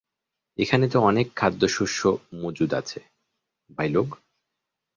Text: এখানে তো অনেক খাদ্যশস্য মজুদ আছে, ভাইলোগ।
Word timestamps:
এখানে 0.59 0.85
তো 0.87 0.97
অনেক 0.99 1.27
খাদ্যশস্য 1.35 2.01
মজুদ 2.33 2.71
আছে, 2.73 2.99
ভাইলোগ। 3.77 4.07